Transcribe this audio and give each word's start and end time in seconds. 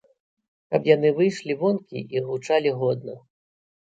Каб 0.75 0.87
яны 0.95 1.09
выйшлі 1.19 1.57
вонкі 1.59 1.99
і 2.17 2.23
гучалі 2.29 2.71
годна. 2.79 3.15